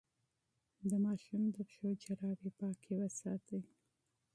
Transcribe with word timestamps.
د 0.89 0.91
ماشوم 1.05 1.43
د 1.55 1.57
پښو 1.67 1.87
جرابې 2.03 2.49
پاکې 2.59 2.91
وساتئ. 2.99 3.61